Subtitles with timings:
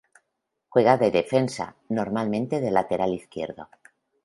[0.69, 3.69] Juega de defensa, normalmente de lateral izquierdo.